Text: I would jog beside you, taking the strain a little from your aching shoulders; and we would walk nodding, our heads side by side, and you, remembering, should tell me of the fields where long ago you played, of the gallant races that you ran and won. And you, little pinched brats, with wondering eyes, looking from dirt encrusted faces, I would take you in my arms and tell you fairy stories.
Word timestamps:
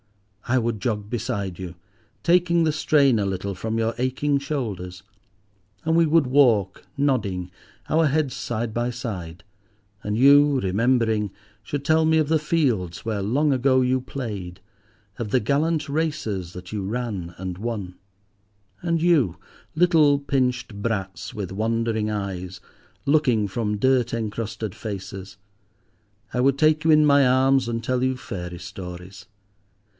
I 0.47 0.57
would 0.57 0.81
jog 0.81 1.09
beside 1.11 1.59
you, 1.59 1.75
taking 2.23 2.63
the 2.63 2.71
strain 2.73 3.19
a 3.19 3.25
little 3.25 3.55
from 3.55 3.77
your 3.77 3.93
aching 3.99 4.39
shoulders; 4.39 5.03
and 5.85 5.95
we 5.95 6.07
would 6.07 6.25
walk 6.27 6.83
nodding, 6.97 7.51
our 7.87 8.07
heads 8.07 8.35
side 8.35 8.73
by 8.73 8.89
side, 8.89 9.43
and 10.03 10.17
you, 10.17 10.59
remembering, 10.59 11.31
should 11.63 11.85
tell 11.85 12.03
me 12.03 12.17
of 12.17 12.27
the 12.27 12.39
fields 12.39 13.05
where 13.05 13.21
long 13.21 13.53
ago 13.53 13.79
you 13.81 14.01
played, 14.01 14.59
of 15.17 15.29
the 15.29 15.39
gallant 15.39 15.87
races 15.87 16.51
that 16.51 16.73
you 16.73 16.83
ran 16.83 17.33
and 17.37 17.57
won. 17.59 17.95
And 18.81 19.01
you, 19.01 19.37
little 19.75 20.17
pinched 20.19 20.81
brats, 20.81 21.33
with 21.33 21.51
wondering 21.51 22.09
eyes, 22.09 22.59
looking 23.05 23.47
from 23.47 23.77
dirt 23.77 24.13
encrusted 24.15 24.73
faces, 24.75 25.37
I 26.33 26.41
would 26.41 26.57
take 26.57 26.83
you 26.83 26.91
in 26.91 27.05
my 27.05 27.25
arms 27.25 27.69
and 27.69 27.81
tell 27.83 28.03
you 28.03 28.17
fairy 28.17 28.59
stories. 28.59 29.27